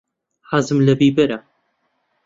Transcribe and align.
حەزم 0.49 0.77
لە 0.87 0.93
بیبەرە. 0.99 1.37